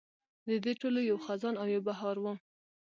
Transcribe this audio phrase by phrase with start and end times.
[0.47, 2.25] د دې ټولو یو خزان او یو بهار و.